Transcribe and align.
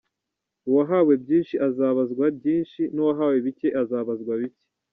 Uwahawe 0.69 1.13
byinshi 1.23 1.55
azabazwa 1.67 2.25
byinshi 2.37 2.81
n’uwahawe 2.93 3.37
bike 3.45 3.67
azabazwa 3.81 4.31
bike. 4.41 4.61